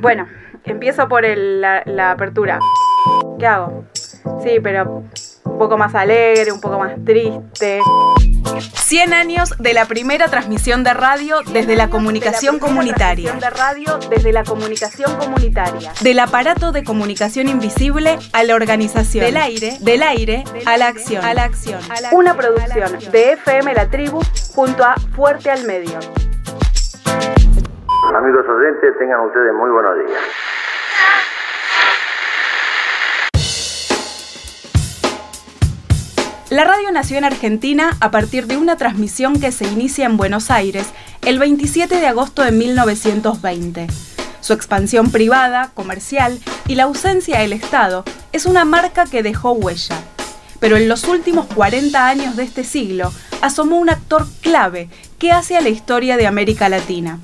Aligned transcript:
Bueno, 0.00 0.26
empiezo 0.64 1.08
por 1.08 1.24
la, 1.24 1.82
la 1.86 2.12
apertura. 2.12 2.58
¿Qué 3.38 3.46
hago? 3.46 3.84
Sí, 4.42 4.58
pero 4.62 5.04
un 5.44 5.58
poco 5.58 5.78
más 5.78 5.94
alegre, 5.94 6.52
un 6.52 6.60
poco 6.60 6.78
más 6.78 6.92
triste. 7.04 7.80
100 8.60 9.12
años 9.12 9.54
de 9.58 9.74
la 9.74 9.86
primera 9.86 10.28
transmisión 10.28 10.84
de 10.84 10.94
radio 10.94 11.40
desde 11.52 11.76
la 11.76 11.88
comunicación 11.90 12.58
comunitaria. 12.58 13.32
De 13.32 13.50
radio 13.50 13.98
desde 14.08 14.32
la 14.32 14.44
comunicación 14.44 15.16
comunitaria. 15.16 15.92
Del 16.00 16.18
aparato 16.20 16.72
de 16.72 16.84
comunicación 16.84 17.48
invisible 17.48 18.18
a 18.32 18.44
la 18.44 18.54
organización. 18.54 19.24
Del 19.24 19.36
aire, 19.36 19.76
del 19.80 20.02
aire 20.02 20.44
a 20.64 20.76
la 20.76 20.88
acción. 20.88 21.24
A 21.24 21.34
la 21.34 21.44
acción. 21.44 21.80
Una 22.12 22.36
producción 22.36 22.98
de 23.10 23.32
FM 23.32 23.74
La 23.74 23.88
Tribu 23.90 24.20
junto 24.54 24.84
a 24.84 24.94
Fuerte 25.14 25.50
al 25.50 25.64
Medio. 25.64 25.98
Amigos 28.14 28.46
oyentes, 28.48 28.96
tengan 28.98 29.20
ustedes 29.20 29.52
muy 29.52 29.70
buenos 29.70 29.94
días. 30.06 30.22
La 36.50 36.64
radio 36.64 36.92
nació 36.92 37.18
en 37.18 37.24
Argentina 37.24 37.96
a 38.00 38.10
partir 38.10 38.46
de 38.46 38.56
una 38.56 38.76
transmisión 38.76 39.40
que 39.40 39.50
se 39.50 39.66
inicia 39.66 40.06
en 40.06 40.16
Buenos 40.16 40.50
Aires 40.50 40.92
el 41.22 41.38
27 41.38 41.96
de 41.96 42.06
agosto 42.06 42.42
de 42.42 42.52
1920. 42.52 43.88
Su 44.40 44.52
expansión 44.52 45.10
privada, 45.10 45.72
comercial 45.74 46.38
y 46.68 46.76
la 46.76 46.84
ausencia 46.84 47.40
del 47.40 47.52
Estado 47.52 48.04
es 48.32 48.46
una 48.46 48.64
marca 48.64 49.04
que 49.06 49.24
dejó 49.24 49.52
huella. 49.52 49.96
Pero 50.60 50.76
en 50.76 50.88
los 50.88 51.04
últimos 51.04 51.46
40 51.46 52.06
años 52.06 52.36
de 52.36 52.44
este 52.44 52.62
siglo 52.62 53.10
asomó 53.42 53.78
un 53.78 53.90
actor 53.90 54.26
clave 54.40 54.88
que 55.18 55.32
hace 55.32 55.56
a 55.56 55.60
la 55.60 55.68
historia 55.68 56.16
de 56.16 56.26
América 56.26 56.68
Latina. 56.68 57.18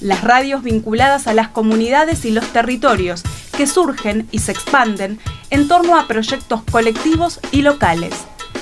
Las 0.00 0.22
radios 0.22 0.62
vinculadas 0.62 1.26
a 1.26 1.34
las 1.34 1.48
comunidades 1.48 2.24
y 2.24 2.30
los 2.30 2.46
territorios 2.52 3.22
que 3.56 3.66
surgen 3.66 4.28
y 4.30 4.40
se 4.40 4.52
expanden 4.52 5.18
en 5.50 5.68
torno 5.68 5.98
a 5.98 6.06
proyectos 6.06 6.62
colectivos 6.70 7.40
y 7.52 7.62
locales 7.62 8.12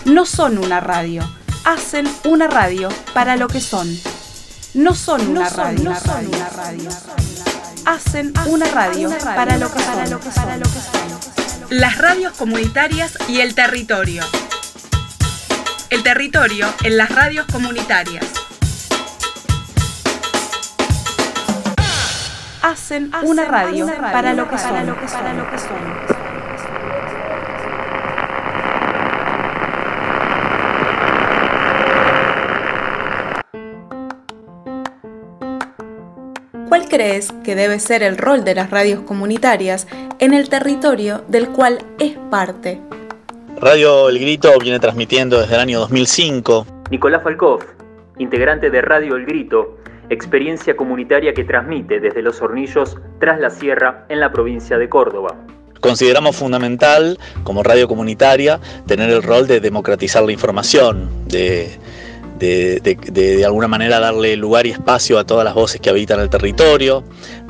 no 0.04 0.26
son 0.26 0.58
una 0.58 0.80
radio, 0.80 1.22
hacen 1.64 2.06
una 2.24 2.46
radio 2.46 2.88
para 3.12 3.36
lo 3.36 3.48
que 3.48 3.60
son. 3.60 3.88
No 4.74 4.94
son 4.94 5.28
una 5.28 5.48
radio. 5.48 5.92
Hacen 7.86 8.32
una 8.46 8.66
radio 8.66 9.10
para 9.24 9.56
lo 9.56 9.70
que 9.70 9.80
son. 9.80 10.60
Las 11.70 11.98
radios 11.98 12.34
comunitarias 12.34 13.16
y 13.28 13.40
el 13.40 13.54
territorio. 13.54 14.24
El 15.90 16.02
territorio 16.02 16.66
en 16.82 16.96
las 16.96 17.10
radios 17.10 17.46
comunitarias. 17.46 18.26
Hacen 22.66 23.10
una 23.22 23.44
radio 23.44 23.86
para 24.00 24.32
lo 24.32 24.48
que 24.48 24.56
son. 24.56 24.72
¿Cuál 36.70 36.88
crees 36.88 37.32
que 37.44 37.54
debe 37.54 37.78
ser 37.80 38.02
el 38.02 38.16
rol 38.16 38.44
de 38.44 38.54
las 38.54 38.70
radios 38.70 39.00
comunitarias 39.00 39.86
en 40.18 40.32
el 40.32 40.48
territorio 40.48 41.22
del 41.28 41.50
cual 41.50 41.80
es 41.98 42.16
parte? 42.30 42.80
Radio 43.60 44.08
El 44.08 44.18
Grito 44.18 44.58
viene 44.58 44.80
transmitiendo 44.80 45.38
desde 45.38 45.56
el 45.56 45.60
año 45.60 45.80
2005. 45.80 46.66
Nicolás 46.90 47.22
Falkov, 47.22 47.62
integrante 48.16 48.70
de 48.70 48.80
Radio 48.80 49.16
El 49.16 49.26
Grito, 49.26 49.83
experiencia 50.10 50.76
comunitaria 50.76 51.32
que 51.34 51.44
transmite 51.44 52.00
desde 52.00 52.22
Los 52.22 52.40
Hornillos 52.42 52.96
tras 53.20 53.40
la 53.40 53.50
Sierra 53.50 54.04
en 54.08 54.20
la 54.20 54.32
provincia 54.32 54.78
de 54.78 54.88
Córdoba. 54.88 55.34
Consideramos 55.80 56.36
fundamental, 56.36 57.18
como 57.42 57.62
radio 57.62 57.86
comunitaria, 57.86 58.58
tener 58.86 59.10
el 59.10 59.22
rol 59.22 59.46
de 59.46 59.60
democratizar 59.60 60.22
la 60.22 60.32
información, 60.32 61.10
de 61.26 61.78
de, 62.38 62.98
de, 63.12 63.44
alguna 63.44 63.68
manera 63.68 64.00
darle 64.00 64.36
lugar 64.36 64.66
y 64.66 64.70
espacio 64.70 65.18
a 65.18 65.24
todas 65.24 65.44
las 65.44 65.54
voces 65.54 65.80
que 65.80 65.90
habitan 65.90 66.20
el 66.20 66.28
territorio, 66.28 67.04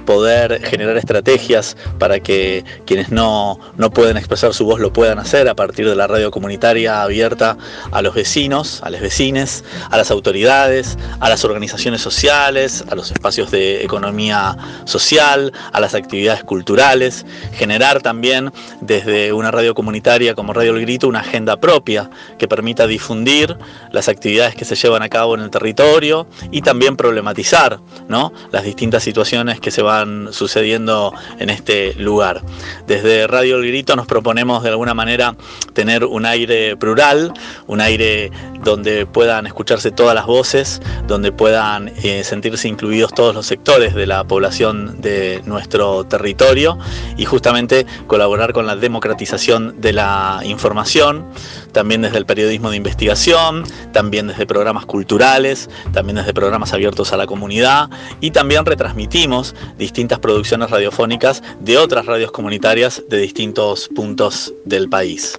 poder 0.04 0.60
generar 0.65 0.97
estrategias 0.97 1.76
para 1.98 2.20
que 2.20 2.65
quienes 2.87 3.10
no, 3.10 3.59
no 3.76 3.91
pueden 3.91 4.16
expresar 4.16 4.54
su 4.54 4.65
voz 4.65 4.81
lo 4.81 4.92
puedan 4.92 5.19
hacer 5.19 5.48
a 5.48 5.54
partir 5.54 5.88
de 5.88 5.97
la 5.97 6.06
radio 6.06 6.31
comunitaria 6.31 7.03
abierta 7.03 7.56
a 7.91 8.03
los 8.03 8.15
vecinos, 8.15 8.81
a 8.82 8.91
las 8.91 9.00
vecines, 9.00 9.65
a 9.91 9.97
las 9.97 10.10
autoridades, 10.10 10.98
a 11.20 11.28
las 11.28 11.44
organizaciones 11.44 12.00
sociales, 12.00 12.84
a 12.91 12.94
los 12.94 13.10
espacios 13.10 13.50
de 13.50 13.82
economía 13.82 14.56
social, 14.84 15.53
a 15.72 15.81
las 15.81 15.94
actividades 15.94 16.44
culturales, 16.44 17.26
generar 17.53 18.03
también 18.03 18.53
desde 18.81 19.32
una 19.32 19.50
radio 19.50 19.75
comunitaria 19.75 20.34
como 20.34 20.53
Radio 20.53 20.75
El 20.76 20.82
Grito 20.82 21.09
una 21.09 21.21
agenda 21.21 21.56
propia 21.56 22.10
que 22.38 22.48
permita 22.48 22.86
difundir 22.86 23.56
las 23.91 24.09
actividades 24.09 24.54
que 24.54 24.65
se 24.65 24.75
llevan 24.75 25.03
a 25.03 25.09
cabo 25.09 25.34
en 25.34 25.42
el 25.42 25.50
territorio 25.50 26.26
y 26.50 26.62
también 26.62 26.97
problematizar 26.97 27.81
¿no? 28.09 28.32
las 28.50 28.65
distintas 28.65 29.03
situaciones 29.03 29.60
que 29.60 29.71
se 29.71 29.82
van 29.82 29.94
sucediendo 30.31 31.12
en 31.38 31.50
este 31.50 31.94
lugar. 31.94 32.43
Desde 32.87 33.27
Radio 33.27 33.56
El 33.56 33.66
Grito 33.66 33.97
nos 33.97 34.06
proponemos 34.06 34.62
de 34.62 34.71
alguna 34.71 34.94
manera 34.94 35.37
tener 35.72 36.05
un 36.05 36.27
aire 36.27 36.77
plural, 36.77 37.32
un 37.66 37.81
aire 37.81 38.31
donde 38.62 39.06
puedan 39.06 39.47
escucharse 39.47 39.91
todas 39.91 40.15
las 40.15 40.27
voces, 40.27 40.81
donde 41.06 41.33
puedan 41.33 41.93
eh, 42.03 42.25
sentirse 42.25 42.66
incluidos 42.69 43.12
todos 43.12 43.34
los 43.34 43.47
sectores 43.47 43.94
de 43.94 44.06
la 44.06 44.25
población 44.25 45.00
de 45.00 45.43
nuestro 45.44 46.04
territorio 46.04 46.78
y 47.16 47.25
justamente 47.25 47.87
colaborar 48.06 48.53
con 48.53 48.66
la 48.66 48.77
democratización 48.77 49.81
de 49.81 49.93
la 49.93 50.41
información, 50.44 51.27
también 51.72 52.03
desde 52.03 52.19
el 52.19 52.27
periodismo 52.27 52.71
de 52.71 52.77
investigación, 52.77 53.65
también 53.93 54.28
desde 54.28 54.47
programas 54.47 54.87
culturales, 54.87 55.69
también 55.93 56.16
desde 56.16 56.33
programas 56.33 56.72
abiertos 56.72 57.12
a 57.12 57.16
la 57.16 57.27
comunidad 57.27 57.91
y 58.21 58.31
también 58.31 58.65
retransmitimos 58.65 59.54
distintas 59.84 60.19
producciones 60.19 60.71
radiofónicas 60.71 61.43
de 61.61 61.77
otras 61.77 62.06
radios 62.06 62.33
comunitarias 62.33 63.03
de 63.11 63.19
distintos 63.19 63.91
puntos 63.95 64.55
del 64.65 64.89
país. 64.89 65.39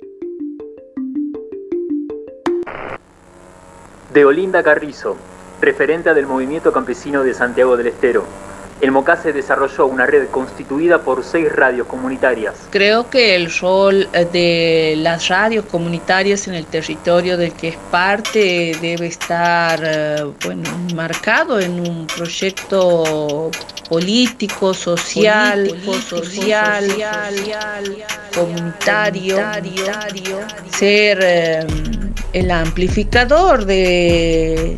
De 4.14 4.24
Olinda 4.24 4.62
Carrizo, 4.62 5.18
referente 5.62 6.14
del 6.14 6.28
movimiento 6.28 6.72
campesino 6.72 7.24
de 7.24 7.34
Santiago 7.34 7.76
del 7.76 7.88
Estero. 7.88 8.24
El 8.81 8.91
MOCASE 8.91 9.31
desarrolló 9.31 9.86
una 9.86 10.06
red 10.06 10.28
constituida 10.28 11.02
por 11.02 11.24
seis 11.24 11.52
radios 11.52 11.88
comunitarias. 11.88 12.56
Creo 12.72 13.09
que 13.09 13.36
el 13.36 13.50
rol 13.59 14.09
eh, 14.12 14.25
de 14.31 14.96
las 14.97 15.30
radios 15.30 15.66
comunitarias 15.66 16.47
en 16.47 16.56
el 16.56 16.66
territorio 16.66 17.38
del 17.38 17.53
que 17.53 17.69
es 17.69 17.78
parte 17.90 18.78
debe 18.81 19.08
estar 19.08 19.80
eh, 19.81 20.25
bueno, 20.44 20.69
marcado 20.94 21.59
en 21.59 21.80
un 21.80 22.06
proyecto 22.08 23.50
político, 23.88 24.74
social, 24.74 25.72
social, 26.08 26.85
comunitario, 28.34 29.38
ser 30.69 31.19
eh, 31.22 31.68
el 32.34 32.52
amplificador 32.52 33.66
de 33.66 34.78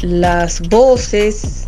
las 0.00 0.60
voces 0.68 1.64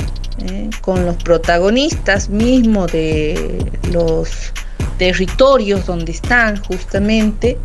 ¿eh? 0.47 0.71
con 0.81 1.04
los 1.04 1.16
protagonistas 1.16 2.28
mismos 2.28 2.93
de 2.93 3.65
los 3.93 4.53
territorios 4.99 5.87
donde 5.87 6.12
están 6.12 6.62
justamente 6.62 7.59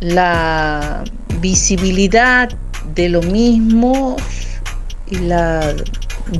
la 0.00 1.04
visibilidad 1.40 2.50
de 2.94 3.08
lo 3.08 3.22
mismo 3.22 4.16
y 5.06 5.16
la 5.16 5.74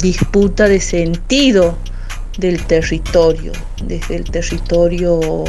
disputa 0.01 0.69
de 0.69 0.81
sentido 0.81 1.77
del 2.39 2.65
territorio, 2.67 3.53
desde 3.85 4.17
el 4.17 4.25
territorio 4.25 5.45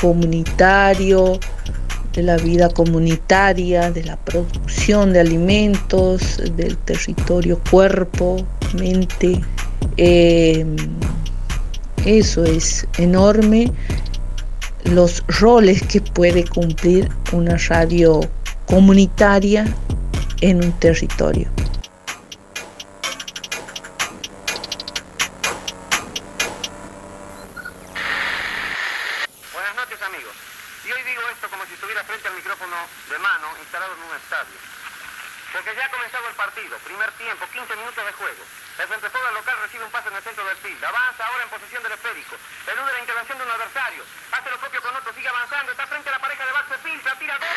comunitario, 0.00 1.38
de 2.12 2.22
la 2.22 2.36
vida 2.36 2.68
comunitaria, 2.68 3.90
de 3.90 4.04
la 4.04 4.16
producción 4.16 5.12
de 5.12 5.20
alimentos, 5.20 6.40
del 6.56 6.76
territorio 6.78 7.60
cuerpo, 7.70 8.36
mente. 8.74 9.40
Eh, 9.96 10.64
eso 12.04 12.44
es 12.44 12.86
enorme 12.98 13.72
los 14.84 15.22
roles 15.40 15.82
que 15.82 16.00
puede 16.00 16.44
cumplir 16.44 17.08
una 17.32 17.56
radio 17.56 18.20
comunitaria 18.66 19.64
en 20.40 20.64
un 20.64 20.72
territorio. 20.80 21.48
de 32.62 33.18
mano 33.18 33.48
instalado 33.58 33.92
en 33.94 34.02
un 34.02 34.16
estadio. 34.16 34.58
Porque 35.52 35.74
ya 35.76 35.84
ha 35.84 35.90
comenzado 35.90 36.28
el 36.28 36.34
partido, 36.34 36.78
primer 36.84 37.10
tiempo, 37.12 37.44
15 37.52 37.76
minutos 37.76 38.06
de 38.06 38.12
juego. 38.12 38.42
El 38.78 38.88
frente 38.88 39.10
fuego 39.10 39.30
local 39.34 39.51
recibe 39.62 39.84
un 39.84 39.90
pase 39.90 40.08
en 40.08 40.16
el 40.16 40.22
centro 40.22 40.44
del 40.44 40.56
field. 40.56 40.82
Avanza 40.82 41.22
ahora 41.22 41.44
en 41.46 41.50
posición 41.50 41.82
del 41.82 41.92
esférico. 41.92 42.34
Elude 42.66 42.92
la 42.92 43.00
intervención 43.00 43.38
de 43.38 43.44
un 43.46 43.50
adversario. 43.50 44.02
Hace 44.34 44.50
lo 44.50 44.58
propio 44.58 44.82
con 44.82 44.96
otro. 44.96 45.14
Sigue 45.14 45.28
avanzando. 45.28 45.70
Está 45.70 45.86
frente 45.86 46.08
a 46.10 46.12
la 46.12 46.18
pareja 46.18 46.42
de 46.44 46.52
base 46.52 46.74
filtra. 46.82 47.14
Tira 47.18 47.38
dos. 47.38 47.48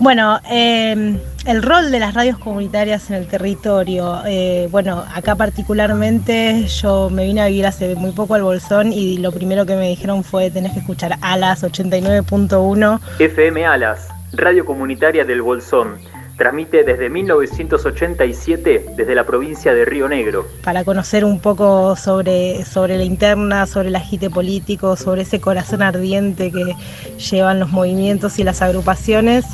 Bueno, 0.00 0.40
eh, 0.50 1.20
el 1.44 1.62
rol 1.62 1.90
de 1.90 1.98
las 2.00 2.14
radios 2.14 2.38
comunitarias 2.38 3.10
en 3.10 3.16
el 3.16 3.28
territorio. 3.28 4.22
Eh, 4.24 4.66
bueno, 4.70 5.04
acá 5.14 5.34
particularmente 5.36 6.66
yo 6.66 7.10
me 7.10 7.24
vine 7.24 7.42
a 7.42 7.48
vivir 7.48 7.66
hace 7.66 7.94
muy 7.96 8.12
poco 8.12 8.34
al 8.34 8.42
Bolsón 8.42 8.94
y 8.94 9.18
lo 9.18 9.30
primero 9.30 9.66
que 9.66 9.76
me 9.76 9.88
dijeron 9.90 10.24
fue 10.24 10.50
tenés 10.50 10.72
que 10.72 10.78
escuchar 10.80 11.18
Alas 11.20 11.62
89.1. 11.62 13.00
FM 13.18 13.66
Alas, 13.66 14.08
radio 14.32 14.64
comunitaria 14.64 15.26
del 15.26 15.42
Bolsón. 15.42 16.00
Transmite 16.40 16.84
desde 16.84 17.10
1987 17.10 18.86
desde 18.96 19.14
la 19.14 19.26
provincia 19.26 19.74
de 19.74 19.84
Río 19.84 20.08
Negro. 20.08 20.46
Para 20.64 20.84
conocer 20.84 21.22
un 21.22 21.38
poco 21.38 21.96
sobre, 21.96 22.64
sobre 22.64 22.96
la 22.96 23.04
interna, 23.04 23.66
sobre 23.66 23.88
el 23.88 23.96
agite 23.96 24.30
político, 24.30 24.96
sobre 24.96 25.20
ese 25.20 25.38
corazón 25.38 25.82
ardiente 25.82 26.50
que 26.50 26.74
llevan 27.18 27.60
los 27.60 27.68
movimientos 27.68 28.38
y 28.38 28.44
las 28.44 28.62
agrupaciones. 28.62 29.44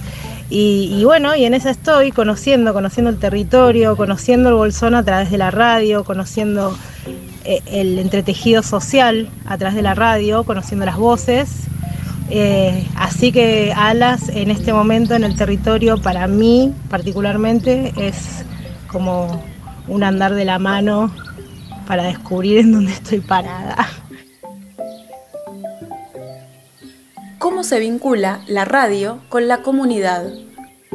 Y, 0.48 0.96
y, 0.96 1.04
bueno, 1.04 1.34
y 1.34 1.44
en 1.44 1.54
esa 1.54 1.70
estoy 1.70 2.12
conociendo, 2.12 2.72
conociendo 2.72 3.10
el 3.10 3.18
territorio, 3.18 3.96
conociendo 3.96 4.50
el 4.50 4.54
Bolsón 4.54 4.94
a 4.94 5.02
través 5.02 5.32
de 5.32 5.38
la 5.38 5.50
radio, 5.50 6.04
conociendo 6.04 6.72
eh, 7.44 7.62
el 7.66 7.98
entretejido 7.98 8.62
social 8.62 9.28
a 9.44 9.58
través 9.58 9.74
de 9.74 9.82
la 9.82 9.96
radio, 9.96 10.44
conociendo 10.44 10.86
las 10.86 10.98
voces. 10.98 11.66
Eh, 12.28 12.86
así 12.96 13.30
que 13.30 13.72
Alas 13.76 14.28
en 14.28 14.50
este 14.50 14.72
momento 14.72 15.14
en 15.14 15.22
el 15.22 15.36
territorio 15.36 15.96
para 15.96 16.26
mí 16.26 16.74
particularmente 16.90 17.92
es 17.96 18.44
como 18.88 19.44
un 19.86 20.02
andar 20.02 20.34
de 20.34 20.44
la 20.44 20.58
mano 20.58 21.14
para 21.86 22.02
descubrir 22.04 22.58
en 22.58 22.72
dónde 22.72 22.92
estoy 22.92 23.20
parada. 23.20 23.88
¿Cómo 27.38 27.62
se 27.62 27.78
vincula 27.78 28.40
la 28.48 28.64
radio 28.64 29.20
con 29.28 29.46
la 29.46 29.62
comunidad? 29.62 30.24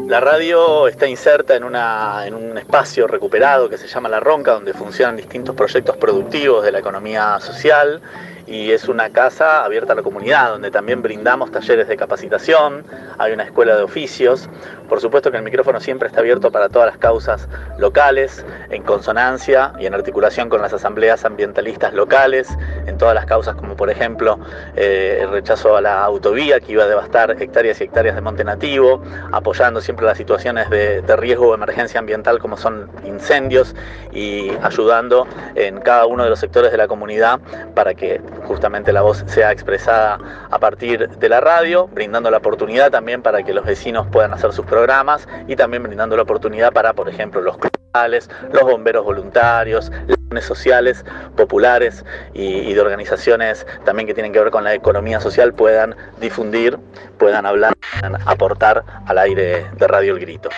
La 0.07 0.19
radio 0.19 0.88
está 0.88 1.07
inserta 1.07 1.56
en, 1.56 1.63
una, 1.63 2.25
en, 2.25 2.33
un 2.33 2.57
espacio 2.57 3.07
recuperado 3.07 3.69
que 3.69 3.78
se 3.78 3.88
llama 3.88 4.10
La 4.10 4.19
Ronca, 4.19 4.51
donde 4.51 4.74
funcionan 4.74 5.16
distintos 5.16 5.56
proyectos 5.56 5.95
productivos 5.98 6.63
de 6.66 6.72
la 6.72 6.80
economía 6.80 7.39
social 7.39 8.01
y 8.47 8.71
es 8.71 8.88
una 8.88 9.09
casa 9.09 9.63
abierta 9.63 9.93
a 9.93 9.95
la 9.95 10.03
comunidad, 10.03 10.51
donde 10.51 10.71
también 10.71 11.01
brindamos 11.01 11.51
talleres 11.51 11.88
de 11.88 11.97
capacitación, 11.97 12.83
hay 13.17 13.33
una 13.33 13.43
escuela 13.43 13.75
de 13.75 13.83
oficios. 13.83 14.49
Por 14.89 14.99
supuesto 14.99 15.31
que 15.31 15.38
el 15.38 15.43
micrófono 15.43 15.79
siempre 15.79 16.07
está 16.07 16.19
abierto 16.19 16.51
para 16.51 16.67
todas 16.67 16.88
las 16.88 16.97
causas 16.97 17.47
locales, 17.77 18.45
en 18.69 18.83
consonancia 18.83 19.73
y 19.79 19.85
en 19.85 19.93
articulación 19.93 20.49
con 20.49 20.61
las 20.61 20.73
asambleas 20.73 21.23
ambientalistas 21.23 21.93
locales, 21.93 22.49
en 22.85 22.97
todas 22.97 23.15
las 23.15 23.25
causas 23.25 23.55
como 23.55 23.75
por 23.75 23.89
ejemplo 23.89 24.38
eh, 24.75 25.19
el 25.21 25.29
rechazo 25.29 25.77
a 25.77 25.81
la 25.81 26.03
autovía 26.03 26.59
que 26.59 26.73
iba 26.73 26.83
a 26.83 26.87
devastar 26.87 27.41
hectáreas 27.41 27.79
y 27.79 27.85
hectáreas 27.85 28.15
de 28.15 28.21
monte 28.21 28.44
nativo, 28.44 29.01
apoyando 29.31 29.79
siempre 29.79 30.05
las 30.05 30.17
situaciones 30.17 30.69
de, 30.69 31.01
de 31.01 31.15
riesgo 31.15 31.49
o 31.49 31.55
emergencia 31.55 31.99
ambiental 31.99 32.39
como 32.39 32.57
son 32.57 32.89
incendios 33.05 33.75
y 34.11 34.51
ayudando 34.61 35.25
en 35.55 35.79
cada 35.79 36.05
uno 36.05 36.23
de 36.23 36.29
los 36.29 36.39
sectores 36.39 36.71
de 36.71 36.77
la 36.77 36.87
comunidad 36.87 37.39
para 37.75 37.94
que 37.94 38.19
justamente 38.45 38.92
la 38.94 39.01
voz 39.01 39.24
sea 39.28 39.51
expresada 39.51 40.19
a 40.50 40.60
partir 40.60 41.10
de 41.10 41.30
la 41.30 41.39
radio, 41.42 41.88
brindando 41.88 42.31
la 42.31 42.38
oportunidad 42.38 42.92
también 42.92 43.22
para 43.22 43.44
que 43.44 43.54
los 43.54 43.66
vecinos 43.66 44.07
puedan 44.12 44.33
hacer 44.33 44.54
sus 44.54 44.66
programas 44.66 45.28
y 45.48 45.56
también 45.56 45.83
brindando 45.83 46.16
la 46.16 46.24
oportunidad 46.24 46.72
para, 46.72 46.94
por 46.94 47.10
ejemplo, 47.10 47.42
los 47.42 47.57
clubes, 47.57 48.30
los 48.54 48.63
bomberos 48.63 49.04
voluntarios, 49.04 49.92
las 50.07 50.45
sociales, 50.45 51.04
populares 51.36 52.06
y, 52.33 52.44
y, 52.44 52.74
de 52.74 52.80
organizaciones 52.80 53.68
también 53.83 54.07
que 54.07 54.13
tienen 54.13 54.31
que 54.31 54.39
ver 54.39 54.50
con 54.50 54.63
la 54.63 54.74
economía 54.74 55.19
social 55.19 55.54
puedan 55.54 55.95
difundir, 56.22 56.78
puedan 57.18 57.45
hablar, 57.45 57.74
puedan 58.00 58.16
aportar 58.28 58.83
al 59.07 59.18
aire 59.18 59.66
de 59.75 59.88
Radio 59.88 60.13
El 60.13 60.19
Grito. 60.22 60.50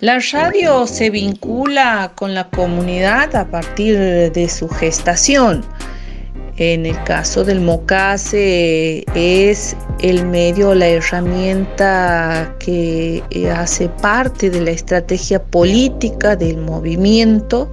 La 0.00 0.18
radio 0.30 0.86
se 0.86 1.08
vincula 1.08 2.12
con 2.14 2.34
la 2.34 2.50
comunidad 2.50 3.34
a 3.34 3.50
partir 3.50 3.96
de 4.30 4.48
su 4.48 4.68
gestación. 4.68 5.64
En 6.58 6.86
el 6.86 7.02
caso 7.04 7.44
del 7.44 7.60
MOCASE 7.60 9.04
es 9.14 9.74
el 10.00 10.26
medio, 10.26 10.74
la 10.74 10.86
herramienta 10.88 12.54
que 12.58 13.22
hace 13.56 13.88
parte 13.88 14.50
de 14.50 14.60
la 14.60 14.70
estrategia 14.70 15.42
política 15.42 16.36
del 16.36 16.58
movimiento, 16.58 17.72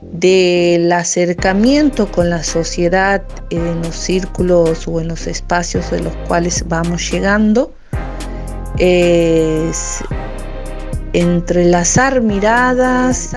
del 0.00 0.90
acercamiento 0.90 2.10
con 2.10 2.30
la 2.30 2.42
sociedad 2.42 3.22
en 3.50 3.82
los 3.82 3.94
círculos 3.94 4.88
o 4.88 5.00
en 5.00 5.08
los 5.08 5.26
espacios 5.26 5.90
de 5.90 6.00
los 6.00 6.16
cuales 6.28 6.66
vamos 6.66 7.10
llegando. 7.10 7.75
Es 8.78 10.04
entrelazar 11.12 12.20
miradas 12.20 13.34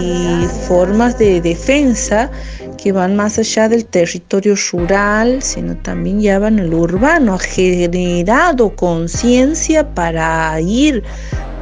y 0.00 0.46
formas 0.68 1.18
de 1.18 1.40
defensa 1.40 2.30
que 2.78 2.92
van 2.92 3.16
más 3.16 3.38
allá 3.38 3.68
del 3.68 3.84
territorio 3.84 4.54
rural, 4.70 5.42
sino 5.42 5.76
también 5.76 6.20
ya 6.20 6.38
van 6.38 6.60
al 6.60 6.72
urbano, 6.72 7.34
ha 7.34 7.38
generado 7.38 8.74
conciencia 8.76 9.92
para 9.92 10.58
ir 10.60 11.02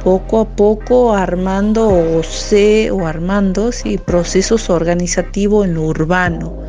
poco 0.03 0.41
a 0.41 0.45
poco 0.45 1.13
armando 1.13 1.89
o 1.89 2.23
se 2.23 2.89
o 2.91 3.05
armando 3.05 3.71
sí, 3.71 3.97
procesos 3.97 4.69
organizativos 4.69 5.65
en 5.65 5.73
lo 5.73 5.83
urbano. 5.83 6.68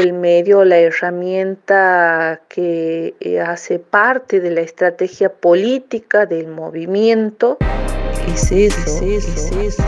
El 0.00 0.12
medio, 0.12 0.64
la 0.64 0.78
herramienta 0.78 2.40
que 2.48 3.14
hace 3.46 3.78
parte 3.78 4.40
de 4.40 4.50
la 4.50 4.60
estrategia 4.60 5.32
política 5.32 6.26
del 6.26 6.48
movimiento, 6.48 7.58
es 8.32 8.52
eso, 8.52 8.80
es 9.04 9.26
eso. 9.26 9.60
Es 9.60 9.76
eso. 9.76 9.84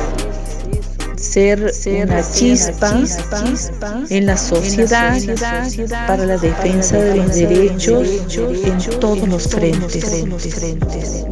Ser, 1.16 1.74
ser 1.74 2.06
una 2.06 2.22
chispa, 2.22 2.96
chispa, 2.96 3.44
chispa 3.44 4.04
en 4.08 4.26
la 4.26 4.36
sociedad, 4.36 5.16
en 5.16 5.26
la 5.26 5.64
sociedad 5.64 6.06
para 6.06 6.24
la 6.24 6.36
defensa 6.36 6.96
de 6.96 7.16
los 7.16 7.34
derechos 7.34 8.08
en 8.36 9.00
todos 9.00 9.28
los 9.28 9.48
frentes. 9.48 11.26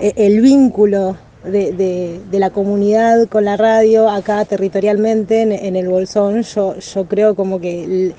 El 0.00 0.40
vínculo 0.40 1.16
de, 1.50 2.20
la 2.32 2.50
comunidad 2.50 3.26
con 3.28 3.44
la 3.44 3.56
radio 3.56 4.08
acá 4.10 4.44
territorialmente 4.44 5.42
en, 5.42 5.76
el 5.76 5.88
Bolsón, 5.88 6.42
yo, 6.42 6.78
yo, 6.78 7.04
creo 7.06 7.34
como 7.34 7.60
que 7.60 8.14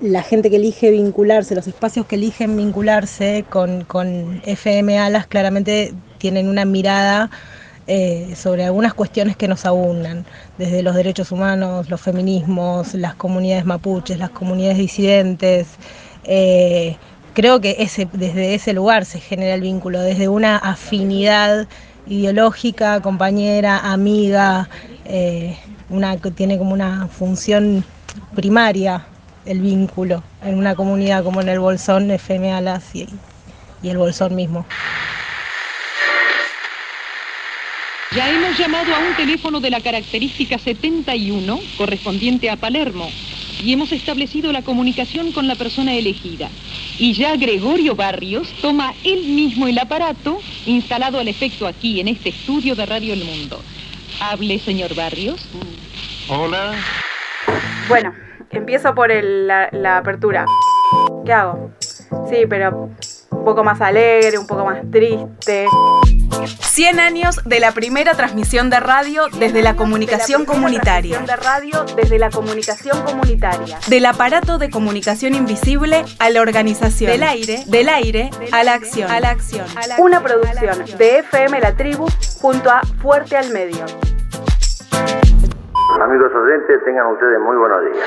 la 0.00 0.22
gente 0.22 0.50
que 0.50 0.56
elige 0.56 0.90
vincularse, 0.90 1.54
los 1.54 1.66
espacios 1.66 2.06
que 2.06 2.16
eligen 2.16 2.56
vincularse 2.56 3.44
con, 3.48 3.84
con 3.84 4.40
FM 4.44 4.98
Alas 4.98 5.26
claramente 5.26 5.94
tienen 6.18 6.48
una 6.48 6.64
mirada 6.64 7.30
eh, 7.88 8.34
sobre 8.34 8.64
algunas 8.64 8.94
cuestiones 8.94 9.36
que 9.36 9.46
nos 9.46 9.64
abundan, 9.64 10.24
desde 10.58 10.82
los 10.82 10.94
derechos 10.94 11.30
humanos, 11.30 11.88
los 11.88 12.00
feminismos, 12.00 12.94
las 12.94 13.14
comunidades 13.14 13.64
mapuches, 13.64 14.18
las 14.18 14.30
comunidades 14.30 14.78
disidentes. 14.78 15.68
Eh, 16.24 16.96
creo 17.32 17.60
que 17.60 17.76
ese, 17.78 18.08
desde 18.12 18.54
ese 18.54 18.72
lugar 18.72 19.04
se 19.04 19.20
genera 19.20 19.54
el 19.54 19.60
vínculo, 19.60 20.00
desde 20.00 20.28
una 20.28 20.56
afinidad 20.56 21.68
ideológica, 22.06 23.00
compañera, 23.00 23.78
amiga, 23.92 24.68
eh, 25.04 25.56
una 25.88 26.16
que 26.16 26.30
tiene 26.30 26.58
como 26.58 26.72
una 26.72 27.08
función 27.08 27.84
primaria 28.34 29.06
el 29.44 29.60
vínculo 29.60 30.22
en 30.42 30.58
una 30.58 30.74
comunidad 30.74 31.22
como 31.22 31.40
en 31.40 31.48
el 31.48 31.60
Bolsón, 31.60 32.10
FM 32.10 32.52
Alas 32.52 32.94
y, 32.94 33.08
y 33.82 33.88
el 33.88 33.98
Bolsón 33.98 34.34
mismo. 34.34 34.66
Ya 38.12 38.30
hemos 38.30 38.56
llamado 38.56 38.94
a 38.94 38.98
un 38.98 39.14
teléfono 39.16 39.60
de 39.60 39.70
la 39.70 39.80
característica 39.80 40.58
71 40.58 41.60
correspondiente 41.76 42.48
a 42.48 42.56
Palermo 42.56 43.10
y 43.62 43.72
hemos 43.72 43.92
establecido 43.92 44.52
la 44.52 44.62
comunicación 44.62 45.32
con 45.32 45.46
la 45.46 45.54
persona 45.54 45.92
elegida. 45.94 46.48
Y 46.98 47.12
ya 47.12 47.36
Gregorio 47.36 47.94
Barrios 47.94 48.48
toma 48.62 48.94
él 49.04 49.24
mismo 49.28 49.66
el 49.66 49.78
aparato 49.78 50.38
instalado 50.64 51.18
al 51.18 51.28
efecto 51.28 51.66
aquí 51.66 52.00
en 52.00 52.08
este 52.08 52.30
estudio 52.30 52.74
de 52.74 52.86
Radio 52.86 53.12
El 53.12 53.24
Mundo. 53.24 53.60
Hable, 54.20 54.58
señor 54.58 54.94
Barrios. 54.94 55.46
Hola. 56.28 56.72
Bueno, 57.88 58.14
empiezo 58.50 58.94
por 58.94 59.12
el- 59.12 59.46
la, 59.46 59.68
la 59.72 59.98
apertura. 59.98 60.46
¿Qué 61.26 61.32
hago? 61.32 61.70
Sí, 62.30 62.46
pero 62.48 62.88
un 63.30 63.44
poco 63.44 63.62
más 63.62 63.80
alegre, 63.80 64.38
un 64.38 64.46
poco 64.46 64.64
más 64.64 64.78
triste. 64.90 65.66
100 66.44 67.00
años 67.00 67.40
de 67.44 67.60
la 67.60 67.72
primera 67.72 68.14
transmisión 68.14 68.70
de 68.70 68.80
radio 68.80 69.28
desde 69.38 69.62
la 69.62 69.76
comunicación 69.76 70.42
De 70.42 70.46
la 70.46 70.52
comunitaria. 70.52 71.18
transmisión 71.18 71.26
De 71.36 71.36
radio 71.36 71.84
desde 71.96 72.18
la 72.18 72.30
comunicación 72.30 73.02
comunitaria. 73.02 73.78
Del 73.88 74.06
aparato 74.06 74.58
de 74.58 74.70
comunicación 74.70 75.34
invisible 75.34 76.04
a 76.18 76.30
la 76.30 76.40
organización. 76.40 77.10
Del 77.10 77.22
aire, 77.22 77.64
del 77.66 77.88
aire 77.88 78.30
a 78.52 78.64
la 78.64 78.74
acción. 78.74 79.10
A 79.10 79.20
la 79.20 79.30
acción. 79.30 79.66
Una 79.98 80.22
producción 80.22 80.84
de 80.98 81.18
FM 81.20 81.60
La 81.60 81.76
Tribu 81.76 82.06
junto 82.40 82.70
a 82.70 82.80
Fuerte 83.00 83.36
al 83.36 83.50
Medio. 83.50 83.84
Amigos 86.00 86.30
oyentes, 86.34 86.84
tengan 86.84 87.06
ustedes 87.06 87.40
muy 87.40 87.56
buenos 87.56 87.80
días. 87.92 88.06